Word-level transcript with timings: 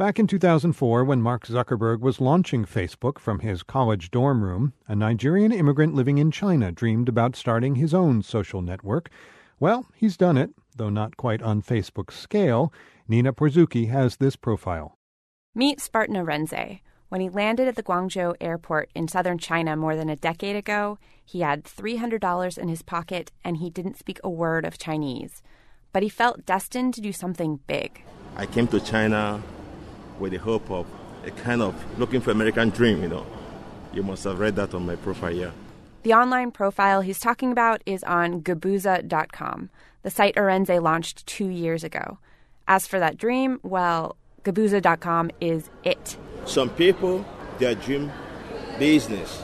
Back 0.00 0.18
in 0.18 0.26
2004, 0.26 1.04
when 1.04 1.20
Mark 1.20 1.46
Zuckerberg 1.46 2.00
was 2.00 2.22
launching 2.22 2.64
Facebook 2.64 3.18
from 3.18 3.40
his 3.40 3.62
college 3.62 4.10
dorm 4.10 4.42
room, 4.42 4.72
a 4.88 4.96
Nigerian 4.96 5.52
immigrant 5.52 5.92
living 5.92 6.16
in 6.16 6.30
China 6.30 6.72
dreamed 6.72 7.06
about 7.06 7.36
starting 7.36 7.74
his 7.74 7.92
own 7.92 8.22
social 8.22 8.62
network. 8.62 9.10
Well, 9.58 9.84
he's 9.94 10.16
done 10.16 10.38
it, 10.38 10.52
though 10.74 10.88
not 10.88 11.18
quite 11.18 11.42
on 11.42 11.60
Facebook's 11.60 12.14
scale. 12.14 12.72
Nina 13.08 13.34
Porzucki 13.34 13.90
has 13.90 14.16
this 14.16 14.36
profile. 14.36 14.96
Meet 15.54 15.82
Spartan 15.82 16.16
Arenze. 16.16 16.80
When 17.10 17.20
he 17.20 17.28
landed 17.28 17.68
at 17.68 17.76
the 17.76 17.82
Guangzhou 17.82 18.36
airport 18.40 18.88
in 18.94 19.06
southern 19.06 19.36
China 19.36 19.76
more 19.76 19.96
than 19.96 20.08
a 20.08 20.16
decade 20.16 20.56
ago, 20.56 20.98
he 21.22 21.40
had 21.40 21.64
$300 21.64 22.56
in 22.56 22.68
his 22.68 22.80
pocket 22.80 23.32
and 23.44 23.58
he 23.58 23.68
didn't 23.68 23.98
speak 23.98 24.18
a 24.24 24.30
word 24.30 24.64
of 24.64 24.78
Chinese. 24.78 25.42
But 25.92 26.02
he 26.02 26.08
felt 26.08 26.46
destined 26.46 26.94
to 26.94 27.02
do 27.02 27.12
something 27.12 27.60
big. 27.66 28.02
I 28.34 28.46
came 28.46 28.66
to 28.68 28.80
China 28.80 29.42
with 30.20 30.32
the 30.32 30.38
hope 30.38 30.70
of 30.70 30.86
a 31.24 31.30
kind 31.30 31.62
of 31.62 31.74
looking 31.98 32.20
for 32.20 32.30
American 32.30 32.70
dream, 32.70 33.02
you 33.02 33.08
know. 33.08 33.26
You 33.92 34.02
must 34.02 34.24
have 34.24 34.38
read 34.38 34.56
that 34.56 34.74
on 34.74 34.86
my 34.86 34.96
profile, 34.96 35.32
yeah. 35.32 35.50
The 36.02 36.14
online 36.14 36.50
profile 36.50 37.00
he's 37.00 37.18
talking 37.18 37.52
about 37.52 37.82
is 37.84 38.04
on 38.04 38.42
Gbooza.com, 38.42 39.70
the 40.02 40.10
site 40.10 40.36
Arenze 40.36 40.80
launched 40.80 41.26
two 41.26 41.48
years 41.48 41.84
ago. 41.84 42.18
As 42.68 42.86
for 42.86 42.98
that 43.00 43.18
dream, 43.18 43.58
well, 43.62 44.16
Gbooza.com 44.44 45.30
is 45.40 45.68
it. 45.84 46.16
Some 46.46 46.70
people, 46.70 47.24
their 47.58 47.74
dream 47.74 48.10
business. 48.78 49.42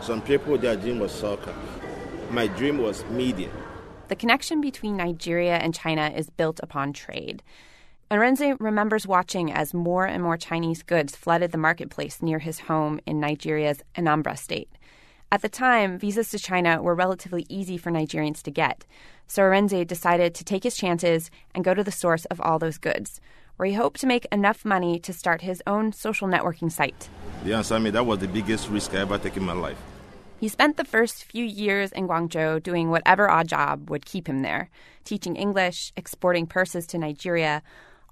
Some 0.00 0.22
people, 0.22 0.56
their 0.58 0.76
dream 0.76 1.00
was 1.00 1.10
soccer. 1.12 1.54
My 2.30 2.46
dream 2.46 2.78
was 2.78 3.04
media. 3.06 3.50
The 4.08 4.16
connection 4.16 4.60
between 4.60 4.96
Nigeria 4.96 5.56
and 5.56 5.74
China 5.74 6.12
is 6.14 6.30
built 6.30 6.60
upon 6.62 6.92
trade. 6.92 7.42
Arenze 8.10 8.56
remembers 8.58 9.06
watching 9.06 9.52
as 9.52 9.72
more 9.72 10.04
and 10.04 10.20
more 10.20 10.36
Chinese 10.36 10.82
goods 10.82 11.14
flooded 11.14 11.52
the 11.52 11.58
marketplace 11.58 12.20
near 12.20 12.40
his 12.40 12.58
home 12.58 12.98
in 13.06 13.20
Nigeria's 13.20 13.84
Anambra 13.94 14.36
state. 14.36 14.68
At 15.30 15.42
the 15.42 15.48
time, 15.48 15.96
visas 15.96 16.28
to 16.30 16.38
China 16.40 16.82
were 16.82 16.96
relatively 16.96 17.46
easy 17.48 17.76
for 17.76 17.92
Nigerians 17.92 18.42
to 18.42 18.50
get, 18.50 18.84
so 19.28 19.42
Arenze 19.42 19.86
decided 19.86 20.34
to 20.34 20.42
take 20.42 20.64
his 20.64 20.76
chances 20.76 21.30
and 21.54 21.62
go 21.62 21.72
to 21.72 21.84
the 21.84 21.92
source 21.92 22.24
of 22.24 22.40
all 22.40 22.58
those 22.58 22.78
goods, 22.78 23.20
where 23.54 23.68
he 23.68 23.74
hoped 23.74 24.00
to 24.00 24.08
make 24.08 24.26
enough 24.32 24.64
money 24.64 24.98
to 24.98 25.12
start 25.12 25.42
his 25.42 25.62
own 25.68 25.92
social 25.92 26.26
networking 26.26 26.72
site. 26.72 27.08
Yeah, 27.44 27.62
I 27.70 27.78
mean, 27.78 27.92
that 27.92 28.06
was 28.06 28.18
the 28.18 28.26
biggest 28.26 28.68
risk 28.70 28.92
I 28.92 29.02
ever 29.02 29.18
took 29.18 29.36
in 29.36 29.44
my 29.44 29.52
life. 29.52 29.78
He 30.40 30.48
spent 30.48 30.78
the 30.78 30.84
first 30.84 31.22
few 31.22 31.44
years 31.44 31.92
in 31.92 32.08
Guangzhou 32.08 32.60
doing 32.60 32.90
whatever 32.90 33.30
odd 33.30 33.46
job 33.46 33.88
would 33.88 34.04
keep 34.04 34.26
him 34.26 34.42
there, 34.42 34.68
teaching 35.04 35.36
English, 35.36 35.92
exporting 35.96 36.48
purses 36.48 36.88
to 36.88 36.98
Nigeria, 36.98 37.62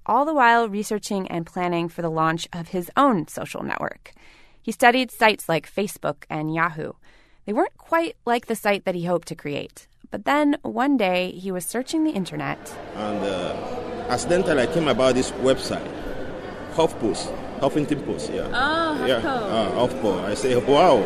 all 0.09 0.25
the 0.25 0.33
while 0.33 0.67
researching 0.67 1.27
and 1.27 1.45
planning 1.45 1.87
for 1.87 2.01
the 2.01 2.09
launch 2.09 2.47
of 2.51 2.69
his 2.69 2.89
own 2.97 3.27
social 3.27 3.61
network. 3.61 4.11
He 4.59 4.71
studied 4.71 5.11
sites 5.11 5.47
like 5.47 5.71
Facebook 5.71 6.23
and 6.31 6.51
Yahoo. 6.51 6.93
They 7.45 7.53
weren't 7.53 7.77
quite 7.77 8.17
like 8.25 8.47
the 8.47 8.55
site 8.55 8.85
that 8.85 8.95
he 8.95 9.05
hoped 9.05 9.27
to 9.27 9.35
create. 9.35 9.87
But 10.09 10.25
then 10.25 10.57
one 10.63 10.97
day 10.97 11.31
he 11.31 11.51
was 11.51 11.63
searching 11.63 12.03
the 12.03 12.11
internet. 12.11 12.57
And 12.95 13.23
uh, 13.23 13.53
accidentally 14.09 14.63
I 14.63 14.65
came 14.65 14.87
about 14.87 15.13
this 15.13 15.29
website, 15.33 15.87
HuffPost, 16.73 17.31
Huffington 17.59 18.03
Post, 18.03 18.31
yeah. 18.33 18.49
Oh, 18.51 19.05
yeah. 19.05 19.17
Uh, 19.17 19.87
HuffPo. 19.87 20.23
I 20.23 20.33
say, 20.33 20.55
wow, 20.55 21.05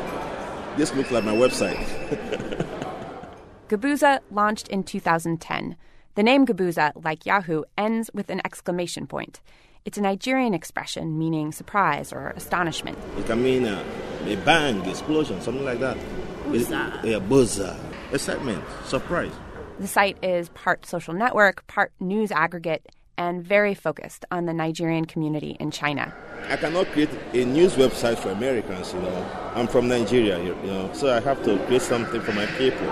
this 0.77 0.95
looks 0.95 1.11
like 1.11 1.25
my 1.25 1.35
website. 1.35 1.77
Gbooza 3.67 4.19
launched 4.31 4.69
in 4.69 4.83
2010. 4.83 5.75
The 6.15 6.21
name 6.21 6.45
Gbooza, 6.45 6.91
like 7.03 7.25
Yahoo, 7.25 7.63
ends 7.75 8.11
with 8.13 8.29
an 8.29 8.39
exclamation 8.45 9.07
point. 9.07 9.41
It's 9.83 9.97
a 9.97 10.01
Nigerian 10.01 10.53
expression 10.53 11.17
meaning 11.17 11.51
surprise 11.51 12.13
or 12.13 12.29
astonishment. 12.35 12.99
It 13.17 13.25
can 13.25 13.41
mean 13.41 13.65
uh, 13.65 13.83
a 14.27 14.35
bang, 14.35 14.85
explosion, 14.87 15.41
something 15.41 15.65
like 15.65 15.79
that. 15.79 15.97
Buzza. 16.45 17.03
Yeah, 17.03 17.17
buzza. 17.17 17.79
Excitement, 18.11 18.63
surprise. 18.85 19.31
The 19.79 19.87
site 19.87 20.23
is 20.23 20.49
part 20.49 20.85
social 20.85 21.15
network, 21.15 21.65
part 21.65 21.91
news 21.99 22.31
aggregate, 22.31 22.85
and 23.17 23.43
very 23.43 23.73
focused 23.73 24.23
on 24.29 24.45
the 24.45 24.53
Nigerian 24.53 25.05
community 25.05 25.57
in 25.59 25.71
China. 25.71 26.13
I 26.47 26.57
cannot 26.57 26.85
create 26.91 27.09
a 27.33 27.43
news 27.43 27.73
website 27.73 28.19
for 28.19 28.29
Americans, 28.29 28.93
you 28.93 28.99
know. 28.99 29.51
I'm 29.55 29.65
from 29.65 29.87
Nigeria, 29.87 30.37
you 30.37 30.53
know, 30.67 30.91
so 30.93 31.11
I 31.11 31.21
have 31.21 31.43
to 31.45 31.57
create 31.65 31.81
something 31.81 32.21
for 32.21 32.33
my 32.33 32.45
people. 32.45 32.87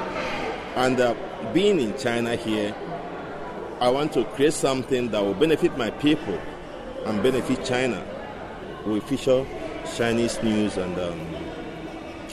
And 0.75 0.99
uh, 0.99 1.13
being 1.53 1.79
in 1.79 1.95
China 1.99 2.35
here, 2.35 2.73
I 3.81 3.89
want 3.89 4.13
to 4.13 4.23
create 4.25 4.53
something 4.53 5.09
that 5.09 5.23
will 5.23 5.33
benefit 5.33 5.75
my 5.75 5.89
people 5.89 6.39
and 7.07 7.23
benefit 7.23 7.65
China. 7.65 8.05
We 8.85 8.99
feature 8.99 9.43
Chinese 9.97 10.41
news 10.43 10.77
and 10.77 10.99
um, 10.99 11.19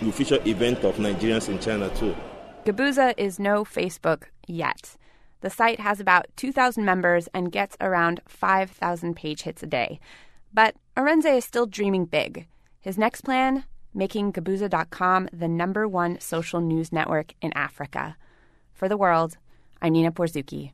we 0.03 0.11
feature 0.11 0.39
event 0.45 0.85
of 0.85 0.97
Nigerians 0.97 1.49
in 1.49 1.59
China 1.59 1.89
too. 1.97 2.15
Gbooza 2.67 3.15
is 3.17 3.39
no 3.39 3.65
Facebook 3.65 4.25
yet. 4.47 4.99
The 5.41 5.49
site 5.49 5.81
has 5.81 6.01
about 6.01 6.27
2,000 6.37 6.85
members 6.85 7.31
and 7.33 7.51
gets 7.51 7.79
around 7.81 8.21
5,000 8.27 9.17
page 9.17 9.41
hits 9.41 9.63
a 9.63 9.67
day. 9.67 10.01
But 10.53 10.77
Arenze 10.99 11.39
is 11.39 11.47
still 11.47 11.65
dreaming 11.65 12.05
big. 12.05 12.47
His 12.79 12.99
next 12.99 13.23
plan? 13.23 13.65
Making 13.95 14.35
Gbooza.com 14.35 15.31
the 15.33 15.49
number 15.49 15.89
one 15.89 16.21
social 16.21 16.61
news 16.61 16.93
network 16.93 17.33
in 17.41 17.55
Africa. 17.55 18.19
For 18.75 18.87
the 18.87 18.99
world, 18.99 19.39
I'm 19.81 19.95
Nina 19.95 20.13
Porzucki. 20.13 20.73